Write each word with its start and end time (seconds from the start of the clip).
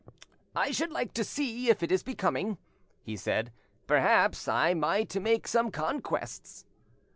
"I 0.55 0.71
should 0.71 0.89
like 0.89 1.13
to 1.13 1.23
see 1.23 1.69
if 1.69 1.83
it 1.83 1.91
is 1.91 2.01
becoming," 2.01 2.57
he 3.03 3.15
said; 3.15 3.53
"perhaps 3.85 4.47
I 4.47 4.73
might 4.73 5.13
make 5.21 5.47
some 5.47 5.69
conquests." 5.69 6.65